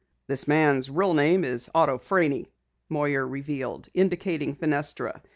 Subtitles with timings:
[0.25, 2.47] "This man's real name is Otto Franey,"
[2.89, 5.21] Moyer revealed, indicating Fenestra.